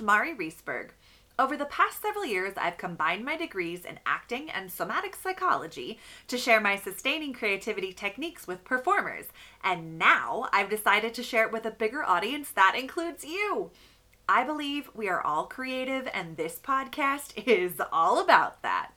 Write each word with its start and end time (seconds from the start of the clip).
Mari 0.00 0.34
Reesberg. 0.34 0.90
Over 1.38 1.56
the 1.56 1.64
past 1.64 2.02
several 2.02 2.26
years, 2.26 2.52
I've 2.56 2.76
combined 2.76 3.24
my 3.24 3.36
degrees 3.36 3.86
in 3.86 3.98
acting 4.04 4.50
and 4.50 4.70
somatic 4.70 5.16
psychology 5.16 5.98
to 6.28 6.36
share 6.36 6.60
my 6.60 6.76
sustaining 6.76 7.32
creativity 7.32 7.92
techniques 7.92 8.46
with 8.46 8.62
performers. 8.62 9.26
And 9.64 9.98
now 9.98 10.48
I've 10.52 10.68
decided 10.68 11.14
to 11.14 11.22
share 11.22 11.46
it 11.46 11.52
with 11.52 11.64
a 11.64 11.70
bigger 11.70 12.04
audience 12.04 12.50
that 12.50 12.76
includes 12.78 13.24
you. 13.24 13.70
I 14.28 14.44
believe 14.44 14.90
we 14.94 15.08
are 15.08 15.22
all 15.22 15.46
creative, 15.46 16.08
and 16.12 16.36
this 16.36 16.60
podcast 16.62 17.32
is 17.46 17.80
all 17.90 18.20
about 18.20 18.62
that. 18.62 18.92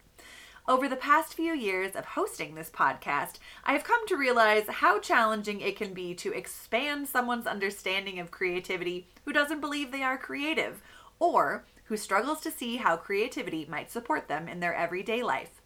Over 0.65 0.87
the 0.87 0.95
past 0.95 1.33
few 1.33 1.53
years 1.53 1.93
of 1.93 2.05
hosting 2.05 2.55
this 2.55 2.69
podcast, 2.69 3.33
I 3.65 3.73
have 3.73 3.83
come 3.83 4.07
to 4.07 4.15
realize 4.15 4.63
how 4.67 4.99
challenging 4.99 5.59
it 5.59 5.75
can 5.75 5.93
be 5.93 6.13
to 6.15 6.31
expand 6.31 7.07
someone's 7.07 7.47
understanding 7.47 8.17
of 8.19 8.31
creativity 8.31 9.07
who 9.25 9.33
doesn't 9.33 9.59
believe 9.59 9.91
they 9.91 10.03
are 10.03 10.17
creative, 10.17 10.81
or 11.19 11.65
who 11.85 11.97
struggles 11.97 12.41
to 12.41 12.51
see 12.51 12.77
how 12.77 12.97
creativity 12.97 13.65
might 13.69 13.91
support 13.91 14.27
them 14.27 14.47
in 14.47 14.59
their 14.59 14.73
everyday 14.73 15.21
life. 15.21 15.61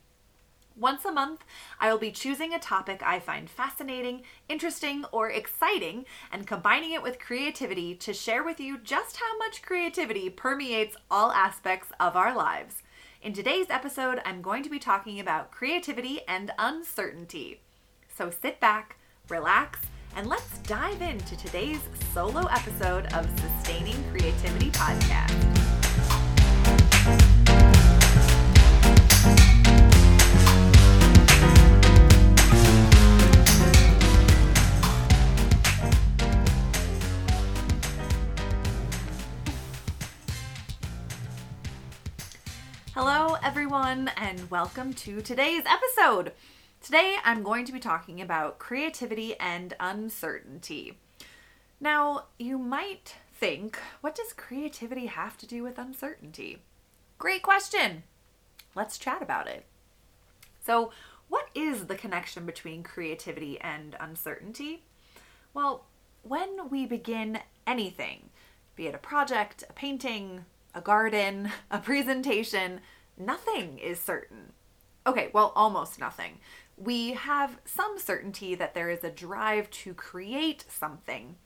Once 0.79 1.05
a 1.05 1.11
month, 1.11 1.43
I 1.79 1.91
will 1.91 1.97
be 1.97 2.11
choosing 2.11 2.53
a 2.53 2.59
topic 2.59 3.01
I 3.03 3.19
find 3.19 3.49
fascinating, 3.49 4.21
interesting, 4.47 5.05
or 5.11 5.29
exciting 5.29 6.05
and 6.31 6.45
combining 6.45 6.91
it 6.91 7.01
with 7.01 7.17
creativity 7.17 7.95
to 7.95 8.13
share 8.13 8.43
with 8.43 8.59
you 8.59 8.77
just 8.77 9.17
how 9.17 9.37
much 9.39 9.63
creativity 9.63 10.29
permeates 10.29 10.95
all 11.09 11.31
aspects 11.31 11.89
of 11.99 12.15
our 12.15 12.35
lives. 12.35 12.83
In 13.23 13.33
today's 13.33 13.71
episode, 13.71 14.21
I'm 14.23 14.43
going 14.43 14.61
to 14.61 14.69
be 14.69 14.77
talking 14.77 15.19
about 15.19 15.49
creativity 15.49 16.21
and 16.27 16.51
uncertainty. 16.59 17.61
So 18.15 18.29
sit 18.29 18.59
back, 18.59 18.97
relax, 19.29 19.79
and 20.15 20.27
let's 20.27 20.59
dive 20.59 21.01
into 21.01 21.35
today's 21.37 21.79
solo 22.13 22.45
episode 22.47 23.05
of 23.13 23.27
Sustaining 23.39 24.03
Creativity 24.11 24.71
Podcast. 24.71 25.33
Hello, 42.93 43.37
everyone, 43.43 44.09
and 44.17 44.49
welcome 44.49 44.93
to 44.93 45.21
today's 45.21 45.63
episode. 45.67 46.33
Today, 46.87 47.17
I'm 47.25 47.43
going 47.43 47.65
to 47.65 47.73
be 47.73 47.81
talking 47.81 48.21
about 48.21 48.59
creativity 48.59 49.37
and 49.41 49.73
uncertainty. 49.77 50.97
Now, 51.81 52.27
you 52.39 52.57
might 52.57 53.15
think, 53.33 53.77
what 53.99 54.15
does 54.15 54.31
creativity 54.31 55.07
have 55.07 55.35
to 55.39 55.45
do 55.45 55.63
with 55.63 55.77
uncertainty? 55.77 56.61
Great 57.17 57.41
question. 57.41 58.03
Let's 58.73 58.97
chat 58.97 59.21
about 59.21 59.49
it. 59.49 59.65
So, 60.65 60.93
what 61.27 61.49
is 61.53 61.87
the 61.87 61.95
connection 61.95 62.45
between 62.45 62.83
creativity 62.83 63.59
and 63.59 63.97
uncertainty? 63.99 64.83
Well, 65.53 65.87
when 66.23 66.69
we 66.69 66.85
begin 66.85 67.39
anything, 67.67 68.29
be 68.77 68.87
it 68.87 68.95
a 68.95 68.97
project, 68.97 69.61
a 69.69 69.73
painting, 69.73 70.45
a 70.73 70.79
garden, 70.79 71.51
a 71.69 71.79
presentation, 71.79 72.79
nothing 73.17 73.77
is 73.77 73.99
certain. 73.99 74.53
Okay, 75.07 75.29
well, 75.31 75.53
almost 75.55 75.99
nothing. 75.99 76.33
We 76.75 77.13
have 77.13 77.59
some 77.63 77.97
certainty 77.97 78.55
that 78.55 78.73
there 78.73 78.89
is 78.89 79.05
a 79.05 79.09
drive 79.09 79.71
to 79.71 79.93
create 79.93 80.65
something, 80.67 81.37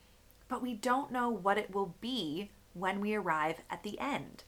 but 0.48 0.60
we 0.60 0.74
don't 0.74 1.12
know 1.12 1.30
what 1.30 1.58
it 1.58 1.72
will 1.72 1.94
be 2.00 2.50
when 2.74 3.00
we 3.00 3.14
arrive 3.14 3.60
at 3.70 3.84
the 3.84 4.00
end. 4.00 4.42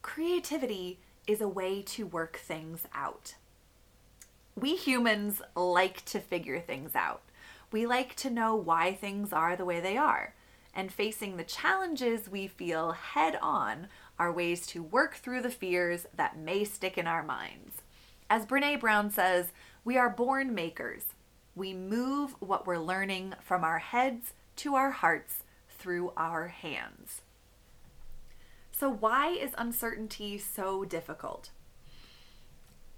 Creativity 0.00 0.98
is 1.26 1.42
a 1.42 1.48
way 1.48 1.82
to 1.82 2.06
work 2.06 2.38
things 2.38 2.86
out. 2.94 3.34
We 4.56 4.74
humans 4.74 5.42
like 5.54 6.04
to 6.06 6.20
figure 6.20 6.58
things 6.58 6.96
out. 6.96 7.22
We 7.70 7.86
like 7.86 8.16
to 8.16 8.30
know 8.30 8.56
why 8.56 8.94
things 8.94 9.30
are 9.30 9.56
the 9.56 9.64
way 9.66 9.78
they 9.78 9.98
are 9.98 10.34
and 10.74 10.90
facing 10.90 11.36
the 11.36 11.44
challenges 11.44 12.30
we 12.30 12.46
feel 12.46 12.92
head 12.92 13.38
on 13.42 13.88
are 14.18 14.32
ways 14.32 14.66
to 14.68 14.82
work 14.82 15.16
through 15.16 15.42
the 15.42 15.50
fears 15.50 16.06
that 16.16 16.38
may 16.38 16.64
stick 16.64 16.96
in 16.96 17.06
our 17.06 17.22
minds. 17.22 17.82
As 18.30 18.46
Brene 18.46 18.80
Brown 18.80 19.10
says, 19.10 19.52
we 19.84 19.96
are 19.96 20.08
born 20.08 20.54
makers. 20.54 21.06
We 21.54 21.74
move 21.74 22.34
what 22.40 22.66
we're 22.66 22.78
learning 22.78 23.34
from 23.40 23.64
our 23.64 23.78
heads 23.78 24.32
to 24.56 24.74
our 24.74 24.90
hearts 24.90 25.42
through 25.68 26.12
our 26.16 26.48
hands. 26.48 27.22
So, 28.70 28.88
why 28.90 29.28
is 29.28 29.52
uncertainty 29.58 30.38
so 30.38 30.84
difficult? 30.84 31.50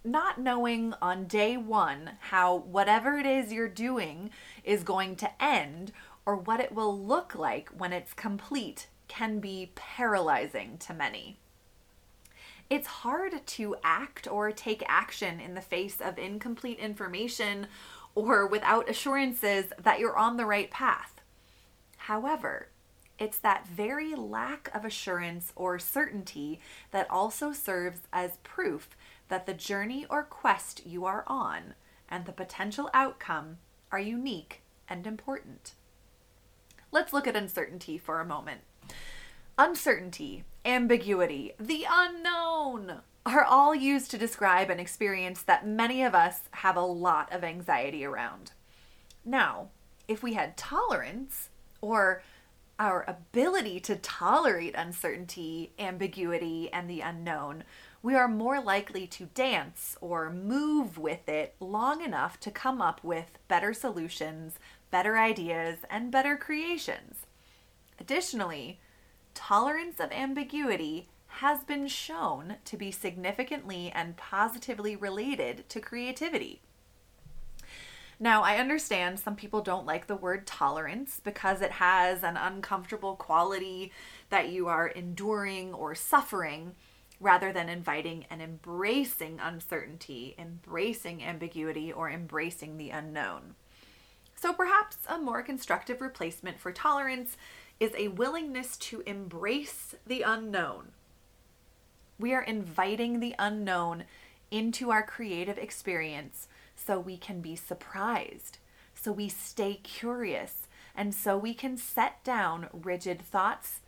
Not 0.05 0.39
knowing 0.39 0.95
on 1.01 1.25
day 1.25 1.57
one 1.57 2.13
how 2.29 2.55
whatever 2.57 3.19
it 3.19 3.27
is 3.27 3.53
you're 3.53 3.69
doing 3.69 4.31
is 4.63 4.83
going 4.83 5.17
to 5.17 5.43
end 5.43 5.93
or 6.27 6.37
what 6.37 6.61
it 6.61 6.73
will 6.73 6.99
look 6.99 7.35
like 7.35 7.71
when 7.71 7.93
it's 7.93 8.13
complete 8.13 8.89
can 9.09 9.41
be 9.41 9.72
paralyzing 9.75 10.78
to 10.78 10.94
many. 10.94 11.38
It's 12.70 12.87
hard 12.87 13.47
to 13.47 13.76
act 13.84 14.26
or 14.26 14.50
take 14.50 14.82
action 14.88 15.38
in 15.38 15.54
the 15.54 15.60
face 15.60 16.00
of 16.00 16.19
incomplete 16.19 16.78
information 16.78 17.66
or 18.15 18.47
without 18.47 18.88
assurances 18.88 19.66
that 19.82 19.98
you're 19.98 20.16
on 20.16 20.37
the 20.37 20.47
right 20.47 20.70
path. 20.70 21.20
However, 21.97 22.69
it's 23.19 23.38
that 23.38 23.69
very 23.69 24.15
lack 24.15 24.70
of 24.75 24.84
assurance 24.84 25.53
or 25.54 25.78
certainty 25.78 26.60
that 26.91 27.10
also 27.10 27.53
serves 27.53 28.00
as 28.12 28.38
proof 28.38 28.91
that 29.28 29.47
the 29.47 29.54
journey 29.54 30.06
or 30.10 30.22
quest 30.22 30.84
you 30.84 31.04
are 31.04 31.25
on 31.26 31.75
and 32.09 32.26
the 32.26 32.32
potential 32.32 32.91
outcome 32.92 33.59
are 33.92 34.00
unique 34.00 34.62
and 34.88 35.06
important. 35.06 35.72
Let's 36.91 37.12
look 37.12 37.26
at 37.26 37.36
uncertainty 37.36 37.98
for 37.98 38.21
a 38.21 38.26
moment. 38.26 38.62
Uncertainty, 39.59 40.45
ambiguity, 40.65 41.53
the 41.59 41.87
unknown 41.89 43.00
are 43.27 43.45
all 43.45 43.75
used 43.75 44.11
to 44.11 44.19
describe 44.19 44.71
an 44.71 44.81
experience 44.81 45.43
that 45.43 45.67
many 45.67 46.03
of 46.03 46.15
us 46.15 46.41
have 46.50 46.77
a 46.77 46.81
lot 46.81 47.33
of 47.33 47.45
anxiety 47.45 48.05
around. 48.05 48.53
Now, 49.25 49.69
if 50.09 50.22
we 50.22 50.34
had 50.34 50.56
tolerance 50.56 51.49
or 51.81 52.22
our 52.78 53.05
ability 53.06 53.81
to 53.81 53.97
tolerate 53.97 54.75
uncertainty, 54.75 55.72
ambiguity, 55.78 56.71
and 56.72 56.91
the 56.91 57.01
unknown, 57.01 57.65
we 58.03 58.15
are 58.15 58.28
more 58.28 58.61
likely 58.61 59.06
to 59.06 59.27
dance 59.27 59.97
or 60.01 60.28
move 60.28 60.99
with 60.99 61.28
it 61.28 61.55
long 61.61 62.03
enough 62.03 62.39
to 62.41 62.51
come 62.51 62.83
up 62.83 63.03
with 63.03 63.39
better 63.49 63.72
solutions 63.72 64.59
better 64.95 65.19
ideas, 65.19 65.78
and 65.91 66.12
better 66.12 66.37
creations. 66.37 67.27
Additionally, 67.99 68.81
tolerance 69.34 70.00
of 70.00 70.12
ambiguity 70.12 71.09
has 71.27 71.65
been 71.65 71.88
shown 71.88 72.56
to 72.65 72.77
be 72.77 72.91
significantly 72.91 73.91
and 73.94 74.16
positively 74.16 74.94
related 74.94 75.69
to 75.69 75.81
creativity. 75.81 76.60
Now, 78.21 78.42
I 78.42 78.59
understand 78.59 79.19
some 79.19 79.34
people 79.34 79.60
don't 79.60 79.86
like 79.86 80.07
the 80.07 80.15
word 80.15 80.47
tolerance 80.47 81.21
because 81.22 81.60
it 81.60 81.72
has 81.72 82.22
an 82.22 82.36
uncomfortable 82.36 83.16
quality 83.16 83.92
that 84.30 84.51
you 84.51 84.69
are 84.69 84.86
enduring 84.86 85.74
or 85.74 85.97
suffering 85.97 86.74
rather 87.21 87.53
than 87.53 87.69
inviting 87.69 88.27
and 88.30 88.41
embracing 88.41 89.41
uncertainty, 89.42 90.34
embracing 90.39 91.24
ambiguity, 91.24 91.92
or 91.92 92.10
embracing 92.10 92.77
the 92.77 92.91
unknown. 92.91 93.54
So 94.36 94.53
perhaps 94.53 94.98
a 95.09 95.19
more 95.19 95.42
constructive 95.42 96.01
replacement 96.01 96.60
for 96.60 96.71
tolerance 96.71 97.36
is 97.80 97.92
a 97.97 98.09
willingness 98.09 98.76
to 98.76 99.03
embrace 99.06 99.94
the 100.06 100.22
unknown. 100.22 100.92
We 102.18 102.32
are 102.32 102.42
inviting 102.42 103.21
the 103.21 103.34
unknown 103.38 104.04
into 104.50 104.91
our 104.91 105.03
creative 105.03 105.59
experience 105.59 106.48
so 106.76 106.98
we 106.98 107.16
can 107.16 107.41
be 107.41 107.56
surprised, 107.56 108.59
so 108.94 109.10
we 109.10 109.28
stay 109.28 109.74
curious, 109.82 110.68
and 110.94 111.15
so 111.15 111.36
we 111.36 111.54
can 111.54 111.76
set 111.76 112.22
down 112.22 112.68
rigid 112.72 113.21
thoughts, 113.21 113.80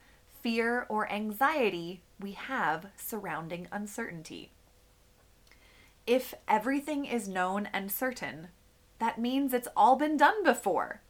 fear, 0.43 0.87
or 0.89 1.11
anxiety 1.11 2.03
we 2.19 2.33
have 2.33 2.87
surrounding 2.97 3.69
uncertainty. 3.71 4.51
If 6.07 6.35
everything 6.49 7.05
is 7.05 7.29
known 7.29 7.69
and 7.73 7.91
certain, 7.91 8.49
that 8.99 9.21
means 9.21 9.53
it's 9.53 9.69
all 9.77 9.97
been 9.97 10.17
done 10.17 10.43
before. 10.45 11.03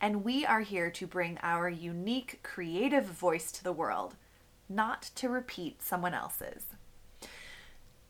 And 0.00 0.24
we 0.24 0.46
are 0.46 0.60
here 0.60 0.90
to 0.90 1.06
bring 1.06 1.38
our 1.42 1.68
unique 1.68 2.40
creative 2.42 3.04
voice 3.04 3.50
to 3.52 3.64
the 3.64 3.72
world, 3.72 4.14
not 4.68 5.10
to 5.16 5.28
repeat 5.28 5.82
someone 5.82 6.14
else's. 6.14 6.66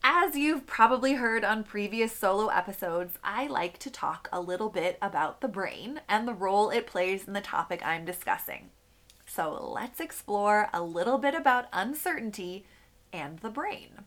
As 0.03 0.35
you've 0.35 0.65
probably 0.65 1.13
heard 1.13 1.43
on 1.43 1.63
previous 1.63 2.15
solo 2.15 2.47
episodes, 2.47 3.17
I 3.23 3.47
like 3.47 3.79
to 3.79 3.89
talk 3.89 4.29
a 4.31 4.39
little 4.39 4.69
bit 4.69 4.97
about 5.01 5.41
the 5.41 5.47
brain 5.47 6.01
and 6.07 6.27
the 6.27 6.33
role 6.33 6.69
it 6.69 6.87
plays 6.87 7.27
in 7.27 7.33
the 7.33 7.41
topic 7.41 7.81
I'm 7.83 8.05
discussing. 8.05 8.69
So 9.25 9.71
let's 9.73 9.99
explore 9.99 10.69
a 10.73 10.81
little 10.81 11.17
bit 11.17 11.35
about 11.35 11.67
uncertainty 11.73 12.65
and 13.11 13.39
the 13.39 13.49
brain. 13.49 14.05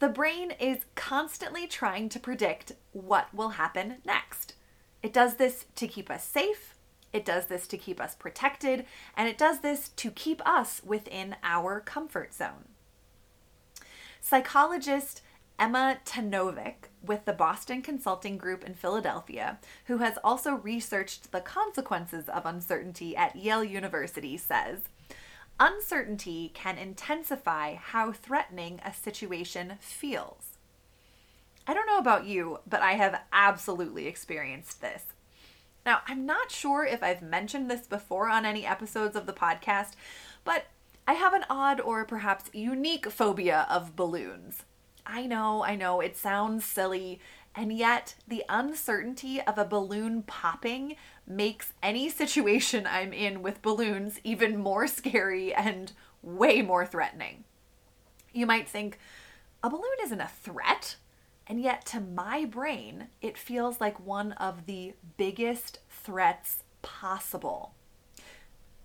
The 0.00 0.08
brain 0.08 0.52
is 0.58 0.78
constantly 0.96 1.68
trying 1.68 2.08
to 2.08 2.18
predict 2.18 2.72
what 2.90 3.32
will 3.32 3.50
happen 3.50 3.98
next. 4.04 4.54
It 5.02 5.12
does 5.12 5.34
this 5.36 5.66
to 5.76 5.88
keep 5.88 6.10
us 6.10 6.24
safe, 6.24 6.74
it 7.12 7.24
does 7.24 7.46
this 7.46 7.66
to 7.68 7.76
keep 7.76 8.00
us 8.00 8.14
protected, 8.14 8.86
and 9.16 9.28
it 9.28 9.36
does 9.36 9.60
this 9.60 9.88
to 9.90 10.10
keep 10.10 10.40
us 10.46 10.80
within 10.84 11.36
our 11.42 11.80
comfort 11.80 12.32
zone. 12.32 12.68
Psychologist 14.20 15.22
Emma 15.58 15.98
Tanovic 16.04 16.88
with 17.04 17.24
the 17.24 17.32
Boston 17.32 17.82
Consulting 17.82 18.38
Group 18.38 18.64
in 18.64 18.74
Philadelphia, 18.74 19.58
who 19.86 19.98
has 19.98 20.18
also 20.24 20.54
researched 20.54 21.30
the 21.30 21.40
consequences 21.40 22.28
of 22.28 22.46
uncertainty 22.46 23.16
at 23.16 23.36
Yale 23.36 23.64
University, 23.64 24.36
says 24.36 24.82
Uncertainty 25.60 26.50
can 26.54 26.78
intensify 26.78 27.74
how 27.74 28.12
threatening 28.12 28.80
a 28.84 28.92
situation 28.92 29.74
feels. 29.80 30.51
I 31.66 31.74
don't 31.74 31.86
know 31.86 31.98
about 31.98 32.26
you, 32.26 32.58
but 32.66 32.82
I 32.82 32.92
have 32.92 33.20
absolutely 33.32 34.06
experienced 34.06 34.80
this. 34.80 35.04
Now, 35.84 36.00
I'm 36.06 36.26
not 36.26 36.50
sure 36.50 36.84
if 36.84 37.02
I've 37.02 37.22
mentioned 37.22 37.70
this 37.70 37.86
before 37.86 38.28
on 38.28 38.44
any 38.44 38.66
episodes 38.66 39.16
of 39.16 39.26
the 39.26 39.32
podcast, 39.32 39.92
but 40.44 40.66
I 41.06 41.14
have 41.14 41.34
an 41.34 41.44
odd 41.50 41.80
or 41.80 42.04
perhaps 42.04 42.50
unique 42.52 43.10
phobia 43.10 43.66
of 43.68 43.96
balloons. 43.96 44.64
I 45.04 45.26
know, 45.26 45.64
I 45.64 45.74
know, 45.74 46.00
it 46.00 46.16
sounds 46.16 46.64
silly, 46.64 47.20
and 47.54 47.72
yet 47.72 48.14
the 48.26 48.44
uncertainty 48.48 49.40
of 49.40 49.58
a 49.58 49.64
balloon 49.64 50.22
popping 50.22 50.96
makes 51.26 51.72
any 51.82 52.08
situation 52.08 52.86
I'm 52.86 53.12
in 53.12 53.42
with 53.42 53.62
balloons 53.62 54.20
even 54.22 54.56
more 54.56 54.86
scary 54.86 55.52
and 55.52 55.92
way 56.22 56.62
more 56.62 56.86
threatening. 56.86 57.44
You 58.32 58.46
might 58.46 58.68
think, 58.68 58.98
a 59.62 59.68
balloon 59.68 59.84
isn't 60.02 60.20
a 60.20 60.28
threat. 60.28 60.96
And 61.52 61.60
yet, 61.60 61.84
to 61.88 62.00
my 62.00 62.46
brain, 62.46 63.08
it 63.20 63.36
feels 63.36 63.78
like 63.78 64.00
one 64.00 64.32
of 64.32 64.64
the 64.64 64.94
biggest 65.18 65.80
threats 65.90 66.62
possible. 66.80 67.74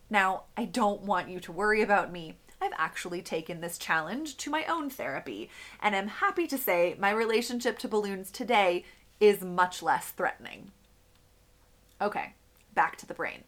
Now, 0.09 0.43
I 0.57 0.65
don't 0.65 1.03
want 1.03 1.29
you 1.29 1.39
to 1.39 1.53
worry 1.53 1.81
about 1.81 2.11
me. 2.11 2.39
I've 2.61 2.73
actually 2.77 3.21
taken 3.21 3.61
this 3.61 3.77
challenge 3.77 4.35
to 4.39 4.49
my 4.49 4.65
own 4.65 4.89
therapy, 4.89 5.49
and 5.81 5.95
I'm 5.95 6.09
happy 6.09 6.45
to 6.45 6.57
say 6.57 6.97
my 6.99 7.09
relationship 7.09 7.79
to 7.79 7.87
balloons 7.87 8.31
today 8.31 8.83
is 9.21 9.41
much 9.41 9.81
less 9.81 10.09
threatening. 10.09 10.73
Okay, 12.01 12.33
back 12.73 12.97
to 12.97 13.05
the 13.05 13.13
brain. 13.13 13.45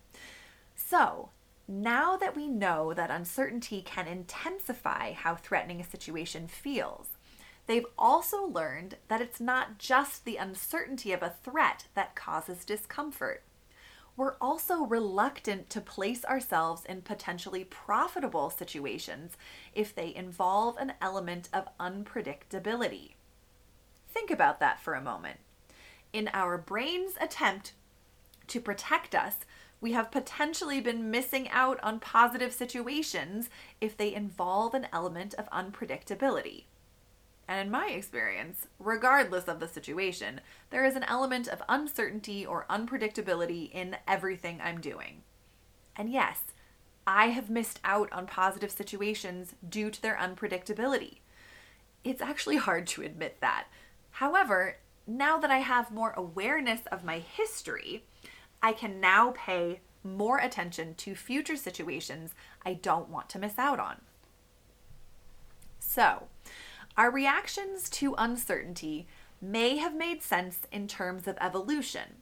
So, 0.78 1.32
now 1.68 2.16
that 2.16 2.38
we 2.38 2.48
know 2.48 2.94
that 2.94 3.12
uncertainty 3.12 3.82
can 3.82 4.08
intensify 4.08 5.12
how 5.12 5.36
threatening 5.36 5.82
a 5.82 5.84
situation 5.84 6.48
feels, 6.48 7.10
they've 7.70 7.86
also 8.00 8.48
learned 8.48 8.96
that 9.10 9.22
it's 9.22 9.40
not 9.40 9.78
just 9.78 10.26
the 10.26 10.38
uncertainty 10.38 11.14
of 11.14 11.22
a 11.22 11.36
threat 11.44 11.86
that 11.94 12.16
causes 12.16 12.66
discomfort. 12.66 13.44
We're 14.18 14.38
also 14.42 14.88
reluctant 14.88 15.70
to 15.70 15.80
place 15.80 16.26
ourselves 16.26 16.84
in 16.84 17.04
potentially 17.04 17.64
profitable 17.64 18.50
situations 18.50 19.38
if 19.76 19.94
they 19.94 20.16
involve 20.16 20.78
an 20.78 20.94
element 21.00 21.48
of 21.54 21.70
unpredictability. 21.80 23.12
Think 24.12 24.32
about 24.32 24.60
that 24.60 24.80
for 24.80 24.96
a 24.96 25.02
moment. 25.02 25.38
In 26.12 26.28
our 26.34 26.58
brain's 26.58 27.14
attempt 27.22 27.74
to 28.48 28.60
protect 28.60 29.14
us, 29.14 29.36
we 29.80 29.92
have 29.92 30.10
potentially 30.10 30.82
been 30.82 31.12
missing 31.12 31.48
out 31.50 31.80
on 31.84 32.00
positive 32.00 32.52
situations 32.52 33.48
if 33.80 33.96
they 33.96 34.12
involve 34.12 34.74
an 34.74 34.88
element 34.92 35.36
of 35.36 35.48
unpredictability. 35.52 36.64
And 37.50 37.60
in 37.60 37.72
my 37.72 37.88
experience, 37.88 38.68
regardless 38.78 39.46
of 39.46 39.60
the 39.60 39.68
situation, 39.68 40.40
there 40.70 40.86
is 40.86 40.96
an 40.96 41.04
element 41.06 41.48
of 41.48 41.64
uncertainty 41.68 42.46
or 42.46 42.68
unpredictability 42.70 43.72
in 43.72 43.98
everything 44.08 44.62
I'm 44.64 44.80
doing. 44.80 45.24
And 45.96 46.12
yes, 46.12 46.42
I 47.08 47.30
have 47.30 47.50
missed 47.50 47.80
out 47.84 48.14
on 48.14 48.28
positive 48.28 48.70
situations 48.70 49.56
due 49.68 49.90
to 49.90 50.00
their 50.00 50.16
unpredictability. 50.16 51.22
It's 52.04 52.22
actually 52.22 52.58
hard 52.58 52.86
to 52.86 53.02
admit 53.02 53.38
that. 53.42 53.66
However, 54.12 54.78
now 55.08 55.40
that 55.40 55.50
I 55.50 55.58
have 55.58 55.90
more 55.90 56.14
awareness 56.16 56.82
of 56.92 57.04
my 57.04 57.18
history, 57.18 58.06
I 58.62 58.74
can 58.74 59.02
now 59.02 59.34
pay 59.36 59.80
more 60.04 60.38
attention 60.38 60.94
to 60.96 61.16
future 61.16 61.56
situations 61.56 62.36
I 62.64 62.76
don't 62.76 63.10
want 63.10 63.28
to 63.30 63.40
miss 63.40 63.58
out 63.58 63.80
on. 63.80 64.02
So, 65.80 66.28
our 67.00 67.10
reactions 67.10 67.90
to 67.90 68.14
uncertainty 68.18 69.08
may 69.42 69.78
have 69.78 69.96
made 69.96 70.22
sense 70.22 70.60
in 70.70 70.86
terms 70.86 71.30
of 71.30 71.38
evolution. 71.40 72.18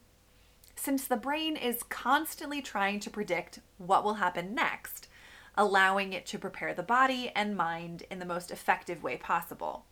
Since 0.76 1.08
the 1.08 1.16
brain 1.16 1.56
is 1.56 1.82
constantly 1.82 2.62
trying 2.62 3.00
to 3.00 3.10
predict 3.10 3.58
what 3.78 4.04
will 4.04 4.14
happen 4.14 4.54
next, 4.54 5.08
allowing 5.56 6.12
it 6.12 6.26
to 6.26 6.38
prepare 6.38 6.74
the 6.74 6.84
body 6.84 7.32
and 7.34 7.56
mind 7.56 8.04
in 8.08 8.20
the 8.20 8.24
most 8.24 8.52
effective 8.52 9.02
way 9.02 9.16
possible. 9.16 9.84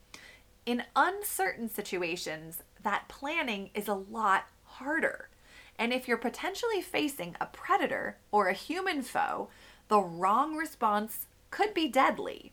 In 0.64 0.84
uncertain 0.94 1.68
situations, 1.68 2.62
that 2.80 3.08
planning 3.08 3.70
is 3.74 3.88
a 3.88 3.94
lot 3.94 4.44
harder 4.62 5.30
and 5.80 5.92
if 5.92 6.06
you're 6.06 6.16
potentially 6.16 6.80
facing 6.80 7.34
a 7.40 7.46
predator 7.46 8.18
or 8.30 8.46
a 8.46 8.54
human 8.54 9.02
foe, 9.02 9.48
the 9.88 10.00
wrong 10.00 10.54
response 10.54 11.26
could 11.50 11.74
be 11.74 11.88
deadly. 11.88 12.52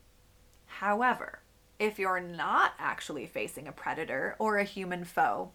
However, 0.65 1.42
if 1.79 1.99
you're 1.99 2.19
not 2.19 2.73
actually 2.79 3.25
facing 3.25 3.67
a 3.67 3.71
predator 3.71 4.35
or 4.39 4.57
a 4.57 4.63
human 4.63 5.03
foe, 5.03 5.51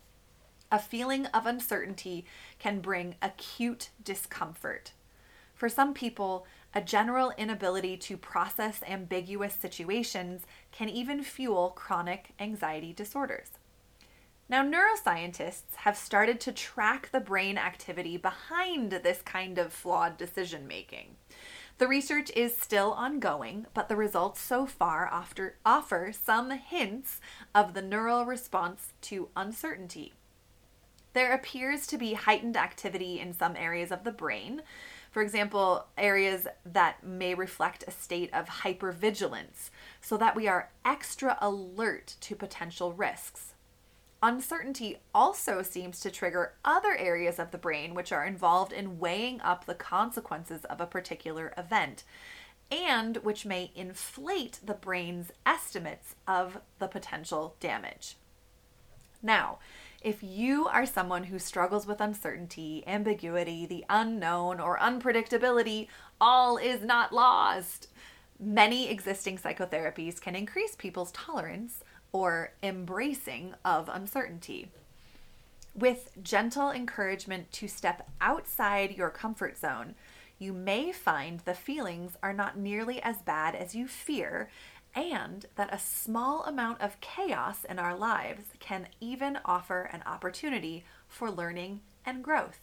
a 0.70 0.78
feeling 0.78 1.26
of 1.26 1.46
uncertainty 1.46 2.26
can 2.58 2.80
bring 2.80 3.14
acute 3.22 3.90
discomfort. 4.02 4.92
For 5.54 5.68
some 5.68 5.94
people, 5.94 6.46
a 6.74 6.80
general 6.80 7.32
inability 7.38 7.96
to 7.96 8.16
process 8.16 8.80
ambiguous 8.86 9.54
situations 9.54 10.42
can 10.70 10.88
even 10.88 11.22
fuel 11.22 11.70
chronic 11.70 12.30
anxiety 12.38 12.92
disorders. 12.92 13.50
Now, 14.50 14.62
neuroscientists 14.62 15.74
have 15.76 15.96
started 15.96 16.40
to 16.40 16.52
track 16.52 17.10
the 17.12 17.20
brain 17.20 17.58
activity 17.58 18.16
behind 18.16 18.92
this 18.92 19.20
kind 19.22 19.58
of 19.58 19.72
flawed 19.72 20.16
decision 20.16 20.66
making. 20.66 21.16
The 21.78 21.86
research 21.86 22.32
is 22.34 22.56
still 22.56 22.90
ongoing, 22.90 23.66
but 23.72 23.88
the 23.88 23.94
results 23.94 24.40
so 24.40 24.66
far 24.66 25.08
offer, 25.12 25.54
offer 25.64 26.12
some 26.12 26.50
hints 26.50 27.20
of 27.54 27.72
the 27.72 27.82
neural 27.82 28.24
response 28.24 28.94
to 29.02 29.28
uncertainty. 29.36 30.12
There 31.12 31.32
appears 31.32 31.86
to 31.86 31.96
be 31.96 32.14
heightened 32.14 32.56
activity 32.56 33.20
in 33.20 33.32
some 33.32 33.54
areas 33.54 33.92
of 33.92 34.02
the 34.02 34.10
brain, 34.10 34.62
for 35.12 35.22
example, 35.22 35.86
areas 35.96 36.48
that 36.66 37.04
may 37.04 37.34
reflect 37.34 37.84
a 37.86 37.92
state 37.92 38.34
of 38.34 38.48
hypervigilance, 38.48 39.70
so 40.00 40.16
that 40.16 40.34
we 40.34 40.48
are 40.48 40.70
extra 40.84 41.38
alert 41.40 42.16
to 42.22 42.34
potential 42.34 42.92
risks. 42.92 43.54
Uncertainty 44.22 44.98
also 45.14 45.62
seems 45.62 46.00
to 46.00 46.10
trigger 46.10 46.54
other 46.64 46.96
areas 46.96 47.38
of 47.38 47.52
the 47.52 47.58
brain 47.58 47.94
which 47.94 48.10
are 48.10 48.24
involved 48.24 48.72
in 48.72 48.98
weighing 48.98 49.40
up 49.42 49.64
the 49.64 49.74
consequences 49.74 50.64
of 50.64 50.80
a 50.80 50.86
particular 50.86 51.54
event 51.56 52.02
and 52.70 53.18
which 53.18 53.46
may 53.46 53.70
inflate 53.74 54.58
the 54.64 54.74
brain's 54.74 55.30
estimates 55.46 56.16
of 56.26 56.58
the 56.78 56.88
potential 56.88 57.54
damage. 57.60 58.16
Now, 59.22 59.58
if 60.02 60.22
you 60.22 60.66
are 60.66 60.86
someone 60.86 61.24
who 61.24 61.38
struggles 61.38 61.86
with 61.86 62.00
uncertainty, 62.00 62.84
ambiguity, 62.86 63.66
the 63.66 63.84
unknown, 63.88 64.60
or 64.60 64.78
unpredictability, 64.78 65.88
all 66.20 66.56
is 66.56 66.82
not 66.82 67.12
lost. 67.12 67.88
Many 68.38 68.90
existing 68.90 69.38
psychotherapies 69.38 70.20
can 70.20 70.36
increase 70.36 70.76
people's 70.76 71.10
tolerance 71.12 71.82
or 72.12 72.52
embracing 72.62 73.54
of 73.64 73.88
uncertainty. 73.88 74.70
With 75.74 76.10
gentle 76.22 76.70
encouragement 76.70 77.52
to 77.52 77.68
step 77.68 78.08
outside 78.20 78.96
your 78.96 79.10
comfort 79.10 79.56
zone, 79.56 79.94
you 80.38 80.52
may 80.52 80.92
find 80.92 81.40
the 81.40 81.54
feelings 81.54 82.16
are 82.22 82.32
not 82.32 82.56
nearly 82.56 83.02
as 83.02 83.22
bad 83.22 83.54
as 83.54 83.74
you 83.74 83.86
fear, 83.88 84.50
and 84.94 85.46
that 85.56 85.72
a 85.72 85.78
small 85.78 86.44
amount 86.44 86.80
of 86.80 87.00
chaos 87.00 87.64
in 87.64 87.78
our 87.78 87.96
lives 87.96 88.46
can 88.58 88.88
even 89.00 89.38
offer 89.44 89.82
an 89.92 90.02
opportunity 90.06 90.84
for 91.06 91.30
learning 91.30 91.80
and 92.04 92.24
growth. 92.24 92.60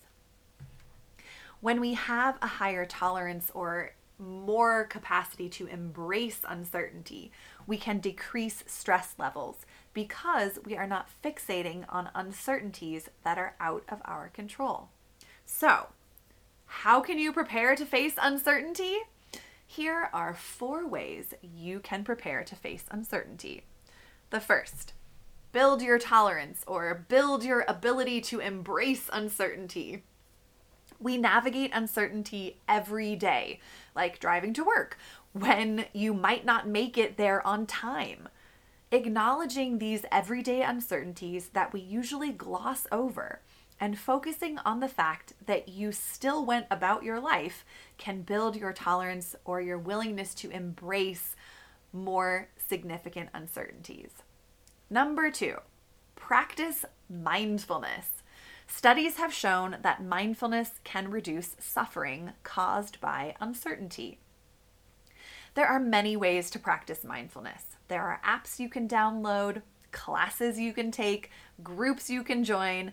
When 1.62 1.80
we 1.80 1.94
have 1.94 2.38
a 2.42 2.48
higher 2.48 2.86
tolerance 2.86 3.52
or 3.54 3.94
more 4.20 4.86
capacity 4.86 5.50
to 5.50 5.68
embrace 5.68 6.42
uncertainty, 6.48 7.32
we 7.68 7.78
can 7.78 8.00
decrease 8.00 8.64
stress 8.68 9.16
levels 9.18 9.66
because 9.94 10.60
we 10.66 10.76
are 10.78 10.88
not 10.88 11.10
fixating 11.24 11.86
on 11.90 12.10
uncertainties 12.16 13.10
that 13.24 13.38
are 13.38 13.56
out 13.60 13.84
of 13.90 14.02
our 14.06 14.30
control. 14.30 14.90
So, 15.46 15.88
How 16.68 17.00
can 17.02 17.18
you 17.20 17.32
prepare 17.32 17.76
to 17.76 17.86
face 17.86 18.16
uncertainty? 18.22 18.98
Here 19.66 20.10
are 20.14 20.34
four 20.34 20.88
ways 20.88 21.34
you 21.42 21.80
can 21.80 22.04
prepare 22.04 22.44
to 22.44 22.56
face 22.56 22.86
uncertainty. 22.92 23.64
The 24.30 24.40
first, 24.40 24.94
build 25.52 25.82
your 25.82 26.00
tolerance 26.00 26.64
or 26.68 27.06
build 27.08 27.44
your 27.44 27.66
ability 27.68 28.22
to 28.22 28.40
embrace 28.40 29.10
uncertainty. 29.12 30.04
We 31.00 31.18
navigate 31.18 31.72
uncertainty 31.74 32.58
every 32.68 33.16
day, 33.16 33.60
like 33.96 34.20
driving 34.20 34.54
to 34.54 34.64
work, 34.64 34.98
when 35.34 35.86
you 35.94 36.14
might 36.14 36.46
not 36.46 36.68
make 36.68 36.98
it 36.98 37.18
there 37.18 37.46
on 37.46 37.66
time. 37.66 38.30
Acknowledging 38.92 39.80
these 39.80 40.06
everyday 40.12 40.62
uncertainties 40.62 41.50
that 41.50 41.74
we 41.74 41.82
usually 41.82 42.32
gloss 42.32 42.88
over 42.92 43.42
and 43.80 44.00
focusing 44.00 44.58
on 44.60 44.80
the 44.80 44.88
fact 44.88 45.34
that 45.46 45.68
you 45.68 45.92
still 45.92 46.46
went 46.46 46.66
about 46.72 47.04
your 47.04 47.20
life 47.20 47.66
can 47.98 48.22
build 48.22 48.56
your 48.56 48.72
tolerance 48.72 49.36
or 49.44 49.60
your 49.60 49.78
willingness 49.78 50.34
to 50.36 50.50
embrace 50.50 51.36
more 51.92 52.48
significant 52.58 53.30
uncertainties. 53.34 54.12
Number 54.90 55.30
two, 55.30 55.58
practice 56.16 56.86
mindfulness. 57.10 58.24
Studies 58.68 59.18
have 59.18 59.34
shown 59.34 59.78
that 59.82 60.04
mindfulness 60.04 60.80
can 60.84 61.10
reduce 61.10 61.56
suffering 61.60 62.32
caused 62.44 63.00
by 63.00 63.36
uncertainty. 63.40 64.20
There 65.54 65.68
are 65.68 65.80
many 65.80 66.18
ways 66.18 66.50
to 66.52 66.60
practice 66.60 67.04
mindfulness. 67.04 67.78
There 67.88 68.04
are 68.04 68.22
apps 68.26 68.60
you 68.60 68.68
can 68.68 68.88
download, 68.88 69.62
classes 69.92 70.60
you 70.60 70.74
can 70.74 70.92
take, 70.92 71.32
groups 71.64 72.10
you 72.10 72.24
can 72.24 72.44
join. 72.44 72.92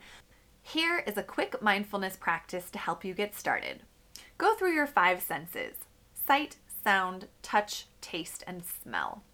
Here 0.63 1.03
is 1.07 1.17
a 1.17 1.23
quick 1.23 1.61
mindfulness 1.61 2.17
practice 2.17 2.71
to 2.71 2.79
help 2.79 3.05
you 3.05 3.15
get 3.15 3.35
started. 3.35 3.83
Go 4.39 4.55
through 4.55 4.75
your 4.75 4.87
five 4.87 5.21
senses 5.21 5.77
sight, 6.27 6.57
sound, 6.85 7.27
touch, 7.43 7.87
taste, 8.01 8.45
and 8.47 8.63
smell. 8.65 9.25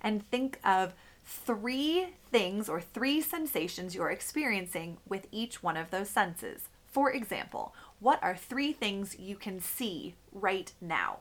And 0.00 0.24
think 0.24 0.60
of 0.64 0.94
three 1.24 2.08
things 2.30 2.68
or 2.68 2.80
three 2.80 3.20
sensations 3.20 3.94
you're 3.94 4.10
experiencing 4.10 4.98
with 5.08 5.26
each 5.30 5.62
one 5.62 5.76
of 5.76 5.90
those 5.90 6.10
senses. 6.10 6.68
For 6.86 7.10
example, 7.10 7.74
what 7.98 8.22
are 8.22 8.36
three 8.36 8.72
things 8.72 9.18
you 9.18 9.36
can 9.36 9.60
see 9.60 10.14
right 10.32 10.72
now? 10.80 11.20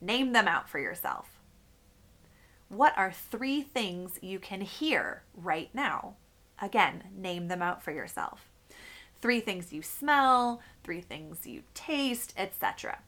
Name 0.00 0.32
them 0.32 0.48
out 0.48 0.68
for 0.68 0.78
yourself. 0.78 1.40
What 2.68 2.92
are 2.96 3.12
three 3.12 3.62
things 3.62 4.18
you 4.20 4.38
can 4.38 4.60
hear 4.60 5.22
right 5.34 5.70
now? 5.72 6.16
Again, 6.60 7.04
name 7.16 7.48
them 7.48 7.62
out 7.62 7.82
for 7.82 7.92
yourself. 7.92 8.50
Three 9.20 9.40
things 9.40 9.72
you 9.72 9.82
smell, 9.82 10.60
three 10.82 11.00
things 11.00 11.46
you 11.46 11.62
taste, 11.74 12.34
etc. 12.36 12.98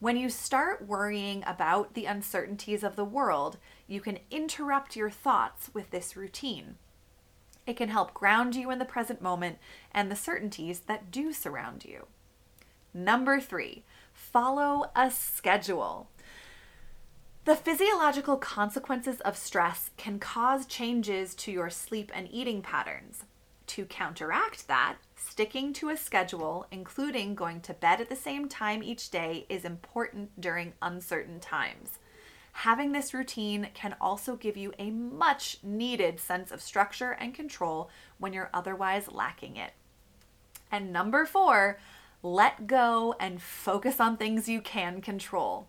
When 0.00 0.16
you 0.16 0.30
start 0.30 0.86
worrying 0.88 1.44
about 1.46 1.92
the 1.92 2.06
uncertainties 2.06 2.82
of 2.82 2.96
the 2.96 3.04
world, 3.04 3.58
you 3.86 4.00
can 4.00 4.18
interrupt 4.30 4.96
your 4.96 5.10
thoughts 5.10 5.68
with 5.74 5.90
this 5.90 6.16
routine. 6.16 6.76
It 7.66 7.76
can 7.76 7.90
help 7.90 8.14
ground 8.14 8.56
you 8.56 8.70
in 8.70 8.78
the 8.78 8.86
present 8.86 9.20
moment 9.20 9.58
and 9.92 10.10
the 10.10 10.16
certainties 10.16 10.80
that 10.80 11.10
do 11.10 11.34
surround 11.34 11.84
you. 11.84 12.06
Number 12.94 13.40
three, 13.40 13.84
follow 14.14 14.90
a 14.96 15.10
schedule. 15.10 16.08
The 17.44 17.54
physiological 17.54 18.38
consequences 18.38 19.20
of 19.20 19.36
stress 19.36 19.90
can 19.98 20.18
cause 20.18 20.64
changes 20.64 21.34
to 21.36 21.52
your 21.52 21.68
sleep 21.68 22.10
and 22.14 22.26
eating 22.32 22.62
patterns. 22.62 23.24
To 23.70 23.84
counteract 23.84 24.66
that, 24.66 24.96
sticking 25.14 25.72
to 25.74 25.90
a 25.90 25.96
schedule, 25.96 26.66
including 26.72 27.36
going 27.36 27.60
to 27.60 27.72
bed 27.72 28.00
at 28.00 28.08
the 28.08 28.16
same 28.16 28.48
time 28.48 28.82
each 28.82 29.10
day, 29.10 29.46
is 29.48 29.64
important 29.64 30.40
during 30.40 30.72
uncertain 30.82 31.38
times. 31.38 32.00
Having 32.50 32.90
this 32.90 33.14
routine 33.14 33.68
can 33.72 33.94
also 34.00 34.34
give 34.34 34.56
you 34.56 34.72
a 34.80 34.90
much 34.90 35.58
needed 35.62 36.18
sense 36.18 36.50
of 36.50 36.60
structure 36.60 37.12
and 37.12 37.32
control 37.32 37.90
when 38.18 38.32
you're 38.32 38.50
otherwise 38.52 39.06
lacking 39.06 39.54
it. 39.54 39.74
And 40.72 40.92
number 40.92 41.24
four, 41.24 41.78
let 42.24 42.66
go 42.66 43.14
and 43.20 43.40
focus 43.40 44.00
on 44.00 44.16
things 44.16 44.48
you 44.48 44.60
can 44.60 45.00
control. 45.00 45.68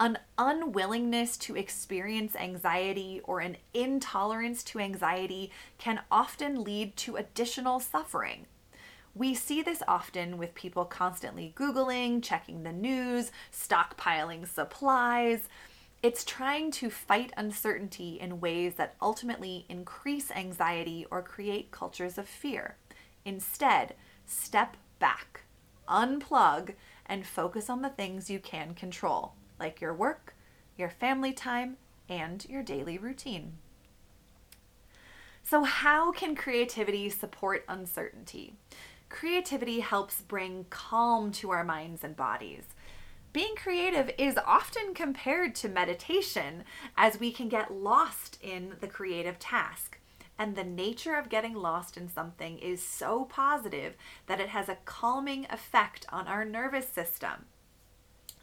An 0.00 0.16
unwillingness 0.38 1.36
to 1.38 1.56
experience 1.56 2.36
anxiety 2.36 3.20
or 3.24 3.40
an 3.40 3.56
intolerance 3.74 4.62
to 4.64 4.78
anxiety 4.78 5.50
can 5.76 6.02
often 6.08 6.62
lead 6.62 6.96
to 6.98 7.16
additional 7.16 7.80
suffering. 7.80 8.46
We 9.16 9.34
see 9.34 9.60
this 9.60 9.82
often 9.88 10.38
with 10.38 10.54
people 10.54 10.84
constantly 10.84 11.52
Googling, 11.56 12.22
checking 12.22 12.62
the 12.62 12.70
news, 12.70 13.32
stockpiling 13.52 14.46
supplies. 14.46 15.48
It's 16.00 16.24
trying 16.24 16.70
to 16.72 16.90
fight 16.90 17.32
uncertainty 17.36 18.20
in 18.20 18.38
ways 18.38 18.74
that 18.74 18.94
ultimately 19.02 19.66
increase 19.68 20.30
anxiety 20.30 21.06
or 21.10 21.22
create 21.22 21.72
cultures 21.72 22.18
of 22.18 22.28
fear. 22.28 22.76
Instead, 23.24 23.96
step 24.26 24.76
back, 25.00 25.40
unplug, 25.88 26.74
and 27.04 27.26
focus 27.26 27.68
on 27.68 27.82
the 27.82 27.88
things 27.88 28.30
you 28.30 28.38
can 28.38 28.74
control 28.74 29.34
like 29.58 29.80
your 29.80 29.94
work, 29.94 30.34
your 30.76 30.90
family 30.90 31.32
time, 31.32 31.76
and 32.08 32.46
your 32.48 32.62
daily 32.62 32.98
routine. 32.98 33.54
So, 35.42 35.64
how 35.64 36.12
can 36.12 36.34
creativity 36.34 37.08
support 37.08 37.64
uncertainty? 37.68 38.54
Creativity 39.08 39.80
helps 39.80 40.20
bring 40.20 40.66
calm 40.68 41.32
to 41.32 41.50
our 41.50 41.64
minds 41.64 42.04
and 42.04 42.14
bodies. 42.14 42.64
Being 43.32 43.54
creative 43.56 44.10
is 44.18 44.38
often 44.46 44.94
compared 44.94 45.54
to 45.56 45.68
meditation, 45.68 46.64
as 46.96 47.20
we 47.20 47.32
can 47.32 47.48
get 47.48 47.72
lost 47.72 48.38
in 48.42 48.74
the 48.80 48.88
creative 48.88 49.38
task. 49.38 49.98
And 50.38 50.54
the 50.54 50.64
nature 50.64 51.14
of 51.14 51.28
getting 51.28 51.54
lost 51.54 51.96
in 51.96 52.08
something 52.08 52.58
is 52.58 52.82
so 52.82 53.24
positive 53.24 53.96
that 54.26 54.40
it 54.40 54.50
has 54.50 54.68
a 54.68 54.78
calming 54.84 55.46
effect 55.50 56.06
on 56.10 56.28
our 56.28 56.44
nervous 56.44 56.88
system. 56.88 57.46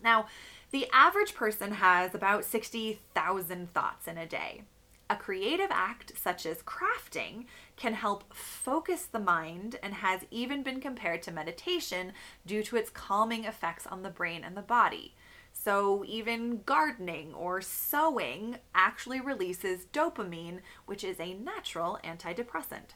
Now, 0.03 0.27
the 0.75 0.89
average 0.91 1.33
person 1.35 1.71
has 1.71 2.13
about 2.13 2.43
60,000 2.43 3.73
thoughts 3.73 4.09
in 4.09 4.17
a 4.17 4.25
day. 4.25 4.63
A 5.09 5.15
creative 5.15 5.69
act 5.71 6.11
such 6.21 6.45
as 6.45 6.63
crafting 6.63 7.45
can 7.77 7.93
help 7.93 8.35
focus 8.35 9.05
the 9.05 9.17
mind 9.17 9.79
and 9.81 9.93
has 9.93 10.25
even 10.31 10.63
been 10.63 10.81
compared 10.81 11.21
to 11.21 11.31
meditation 11.31 12.11
due 12.45 12.61
to 12.63 12.75
its 12.75 12.89
calming 12.89 13.45
effects 13.45 13.87
on 13.87 14.03
the 14.03 14.09
brain 14.09 14.43
and 14.43 14.57
the 14.57 14.61
body. 14.61 15.15
So, 15.53 16.03
even 16.05 16.63
gardening 16.65 17.33
or 17.33 17.61
sewing 17.61 18.57
actually 18.73 19.21
releases 19.21 19.85
dopamine, 19.93 20.59
which 20.85 21.05
is 21.05 21.21
a 21.21 21.35
natural 21.35 21.99
antidepressant. 22.03 22.95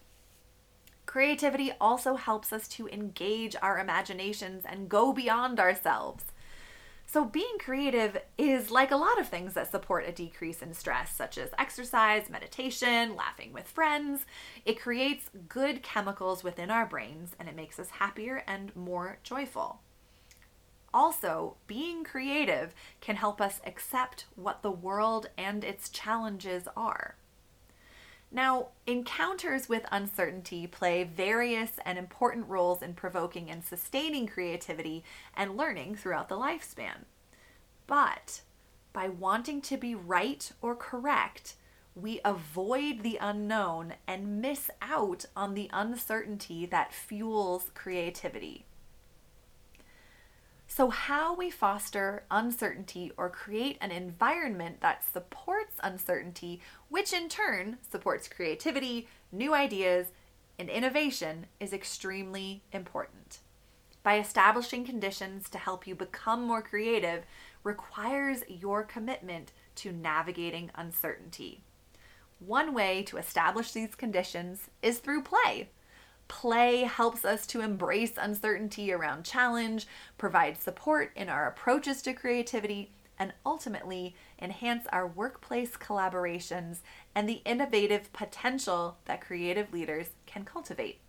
Creativity 1.05 1.71
also 1.79 2.15
helps 2.15 2.51
us 2.51 2.67
to 2.67 2.89
engage 2.89 3.55
our 3.61 3.79
imaginations 3.79 4.65
and 4.65 4.89
go 4.89 5.13
beyond 5.13 5.61
ourselves. 5.61 6.25
So, 7.11 7.25
being 7.25 7.57
creative 7.57 8.21
is 8.37 8.69
like 8.69 8.91
a 8.91 8.95
lot 8.95 9.19
of 9.19 9.27
things 9.27 9.55
that 9.55 9.71
support 9.71 10.07
a 10.07 10.11
decrease 10.11 10.61
in 10.61 10.75
stress, 10.75 11.11
such 11.11 11.39
as 11.39 11.49
exercise, 11.57 12.29
meditation, 12.29 13.15
laughing 13.15 13.51
with 13.51 13.67
friends. 13.67 14.27
It 14.63 14.79
creates 14.79 15.31
good 15.47 15.81
chemicals 15.81 16.43
within 16.43 16.69
our 16.69 16.85
brains 16.85 17.35
and 17.39 17.49
it 17.49 17.55
makes 17.55 17.79
us 17.79 17.89
happier 17.89 18.43
and 18.45 18.75
more 18.75 19.17
joyful. 19.23 19.81
Also, 20.93 21.55
being 21.65 22.03
creative 22.03 22.75
can 23.01 23.15
help 23.15 23.41
us 23.41 23.59
accept 23.65 24.25
what 24.35 24.61
the 24.61 24.69
world 24.69 25.31
and 25.35 25.63
its 25.63 25.89
challenges 25.89 26.67
are. 26.77 27.15
Now, 28.31 28.67
encounters 28.85 29.67
with 29.67 29.85
uncertainty 29.91 30.67
play 30.67 31.03
various 31.03 31.71
and 31.83 31.97
important 31.97 32.47
roles 32.47 32.83
in 32.83 32.93
provoking 32.93 33.49
and 33.49 33.63
sustaining 33.63 34.27
creativity 34.27 35.03
and 35.35 35.57
learning 35.57 35.95
throughout 35.95 36.29
the 36.29 36.37
lifespan. 36.37 37.05
But 37.87 38.41
by 38.93 39.09
wanting 39.09 39.61
to 39.61 39.77
be 39.77 39.95
right 39.95 40.51
or 40.61 40.75
correct, 40.75 41.55
we 41.95 42.21
avoid 42.23 43.01
the 43.01 43.17
unknown 43.19 43.95
and 44.07 44.41
miss 44.41 44.69
out 44.81 45.25
on 45.35 45.55
the 45.55 45.69
uncertainty 45.73 46.67
that 46.67 46.93
fuels 46.93 47.71
creativity. 47.73 48.65
So, 50.71 50.91
how 50.91 51.33
we 51.33 51.49
foster 51.49 52.25
uncertainty 52.29 53.11
or 53.17 53.27
create 53.27 53.79
an 53.81 53.89
environment 53.89 54.81
that 54.81 55.03
supports 55.03 55.77
uncertainty, 55.81 56.61
which 56.89 57.11
in 57.11 57.27
turn 57.27 57.79
supports 57.91 58.27
creativity, 58.27 59.07
new 59.31 59.55
ideas, 59.55 60.11
and 60.59 60.69
innovation, 60.69 61.47
is 61.59 61.73
extremely 61.73 62.61
important. 62.71 63.39
By 64.03 64.19
establishing 64.19 64.85
conditions 64.85 65.49
to 65.49 65.57
help 65.57 65.87
you 65.87 65.95
become 65.95 66.43
more 66.43 66.61
creative 66.61 67.23
requires 67.63 68.43
your 68.47 68.83
commitment 68.83 69.51
to 69.77 69.91
navigating 69.91 70.69
uncertainty. 70.75 71.63
One 72.37 72.75
way 72.75 73.01
to 73.07 73.17
establish 73.17 73.71
these 73.71 73.95
conditions 73.95 74.69
is 74.83 74.99
through 74.99 75.23
play. 75.23 75.69
Play 76.29 76.83
helps 76.83 77.25
us 77.25 77.45
to 77.47 77.59
embrace 77.59 78.13
uncertainty 78.15 78.93
around 78.93 79.25
challenge, 79.25 79.87
provide 80.17 80.61
support 80.61 81.11
in 81.15 81.27
our 81.27 81.47
approaches 81.47 82.01
to 82.03 82.13
creativity, 82.13 82.91
and 83.17 83.33
ultimately 83.45 84.15
enhance 84.41 84.85
our 84.93 85.05
workplace 85.05 85.75
collaborations 85.75 86.77
and 87.13 87.27
the 87.27 87.41
innovative 87.45 88.13
potential 88.13 88.97
that 89.03 89.19
creative 89.19 89.73
leaders 89.73 90.11
can 90.25 90.45
cultivate. 90.45 90.99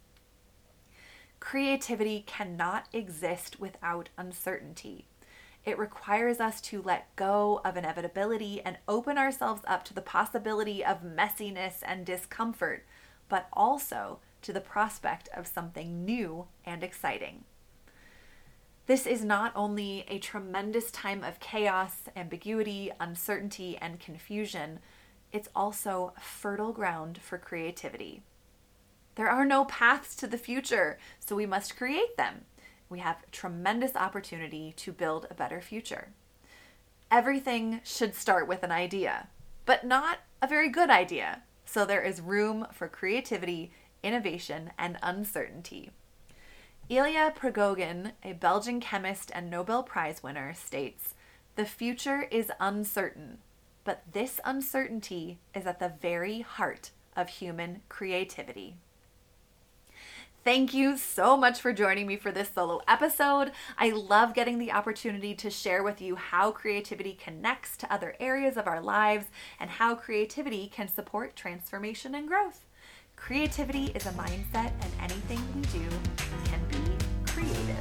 Creativity 1.38 2.24
cannot 2.26 2.86
exist 2.92 3.60
without 3.60 4.08
uncertainty. 4.18 5.06
It 5.64 5.78
requires 5.78 6.40
us 6.40 6.60
to 6.62 6.82
let 6.82 7.14
go 7.14 7.60
of 7.64 7.76
inevitability 7.76 8.62
and 8.62 8.78
open 8.88 9.18
ourselves 9.18 9.62
up 9.66 9.84
to 9.84 9.94
the 9.94 10.02
possibility 10.02 10.84
of 10.84 11.02
messiness 11.02 11.82
and 11.84 12.04
discomfort, 12.04 12.86
but 13.28 13.46
also 13.52 14.18
to 14.42 14.52
the 14.52 14.61
prospect 14.61 15.28
of 15.35 15.47
something 15.47 16.04
new 16.04 16.47
and 16.64 16.82
exciting. 16.82 17.44
This 18.87 19.06
is 19.06 19.25
not 19.25 19.52
only 19.54 20.04
a 20.09 20.18
tremendous 20.18 20.90
time 20.90 21.23
of 21.23 21.38
chaos, 21.38 22.09
ambiguity, 22.16 22.90
uncertainty, 22.99 23.78
and 23.80 24.00
confusion, 24.00 24.80
it's 25.32 25.49
also 25.54 26.12
fertile 26.20 26.73
ground 26.73 27.18
for 27.23 27.38
creativity. 27.38 28.23
There 29.14 29.28
are 29.28 29.44
no 29.44 29.64
paths 29.66 30.16
to 30.16 30.26
the 30.26 30.38
future, 30.38 30.99
so 31.18 31.37
we 31.37 31.47
must 31.47 31.76
create 31.76 32.16
them. 32.16 32.47
We 32.88 32.99
have 32.99 33.30
tremendous 33.30 33.94
opportunity 33.94 34.73
to 34.78 34.92
build 34.92 35.26
a 35.30 35.35
better 35.35 35.61
future. 35.61 36.09
Everything 37.11 37.80
should 37.85 38.14
start 38.14 38.49
with 38.49 38.62
an 38.62 38.73
idea, 38.73 39.28
but 39.66 39.85
not 39.85 40.18
a 40.42 40.49
very 40.49 40.68
good 40.68 40.90
idea. 40.90 41.42
So 41.64 41.85
there 41.85 42.02
is 42.02 42.20
room 42.20 42.66
for 42.73 42.88
creativity, 42.88 43.70
innovation, 44.02 44.73
and 44.78 44.99
uncertainty. 45.02 45.90
Ilya 46.88 47.35
Prigogine, 47.37 48.12
a 48.25 48.33
Belgian 48.33 48.80
chemist 48.80 49.30
and 49.35 49.49
Nobel 49.49 49.83
Prize 49.83 50.23
winner, 50.23 50.54
states 50.54 51.14
The 51.54 51.64
future 51.64 52.26
is 52.30 52.50
uncertain, 52.59 53.38
but 53.85 54.02
this 54.12 54.40
uncertainty 54.45 55.38
is 55.54 55.66
at 55.66 55.78
the 55.78 55.92
very 56.00 56.40
heart 56.40 56.90
of 57.16 57.28
human 57.28 57.83
creativity. 57.88 58.75
Thank 60.42 60.73
you 60.73 60.97
so 60.97 61.37
much 61.37 61.61
for 61.61 61.73
joining 61.75 62.07
me 62.07 62.16
for 62.16 62.33
this 62.33 62.50
solo 62.54 62.80
episode. 62.88 63.52
I 63.76 63.90
love 63.90 64.33
getting 64.33 64.59
the 64.59 64.73
opportunity 64.73 65.35
to 65.35 65.50
share 65.50 65.83
with 65.83 66.00
you 66.00 66.16
how 66.16 66.50
creativity 66.50 67.12
connects 67.12 67.76
to 67.76 67.92
other 67.92 68.16
areas 68.19 68.57
of 68.57 68.66
our 68.66 68.80
lives 68.80 69.26
and 69.61 69.69
how 69.69 69.95
creativity 69.95 70.66
can 70.66 70.88
support 70.88 71.37
transformation 71.37 72.14
and 72.14 72.26
growth. 72.26 72.64
Creativity 73.20 73.92
is 73.94 74.06
a 74.06 74.10
mindset, 74.12 74.72
and 74.80 74.92
anything 74.98 75.38
we 75.54 75.60
do 75.60 75.88
can 76.46 76.58
be 76.68 76.78
creative. 77.26 77.78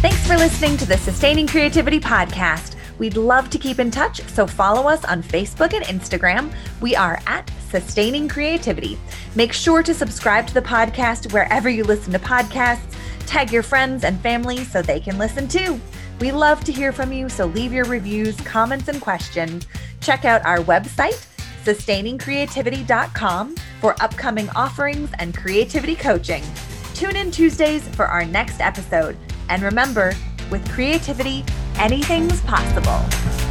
Thanks 0.00 0.26
for 0.26 0.36
listening 0.36 0.76
to 0.78 0.86
the 0.86 0.96
Sustaining 0.96 1.46
Creativity 1.46 2.00
Podcast. 2.00 2.74
We'd 2.98 3.16
love 3.16 3.50
to 3.50 3.58
keep 3.58 3.78
in 3.78 3.90
touch, 3.90 4.20
so 4.28 4.46
follow 4.46 4.88
us 4.88 5.04
on 5.04 5.22
Facebook 5.22 5.74
and 5.74 5.84
Instagram. 5.84 6.52
We 6.80 6.96
are 6.96 7.20
at 7.26 7.50
Sustaining 7.74 8.28
Creativity. 8.28 8.96
Make 9.34 9.52
sure 9.52 9.82
to 9.82 9.92
subscribe 9.92 10.46
to 10.46 10.54
the 10.54 10.62
podcast 10.62 11.32
wherever 11.32 11.68
you 11.68 11.82
listen 11.82 12.12
to 12.12 12.20
podcasts. 12.20 12.94
Tag 13.26 13.50
your 13.50 13.64
friends 13.64 14.04
and 14.04 14.20
family 14.20 14.58
so 14.58 14.80
they 14.80 15.00
can 15.00 15.18
listen 15.18 15.48
too. 15.48 15.80
We 16.20 16.30
love 16.30 16.62
to 16.66 16.72
hear 16.72 16.92
from 16.92 17.12
you, 17.12 17.28
so 17.28 17.46
leave 17.46 17.72
your 17.72 17.86
reviews, 17.86 18.40
comments, 18.42 18.86
and 18.86 19.00
questions. 19.00 19.66
Check 20.00 20.24
out 20.24 20.46
our 20.46 20.58
website, 20.58 21.26
sustainingcreativity.com, 21.64 23.56
for 23.80 24.00
upcoming 24.00 24.48
offerings 24.50 25.10
and 25.18 25.36
creativity 25.36 25.96
coaching. 25.96 26.44
Tune 26.94 27.16
in 27.16 27.32
Tuesdays 27.32 27.88
for 27.88 28.06
our 28.06 28.24
next 28.24 28.60
episode. 28.60 29.16
And 29.48 29.64
remember, 29.64 30.12
with 30.48 30.64
creativity, 30.70 31.44
anything's 31.80 32.40
possible. 32.42 33.43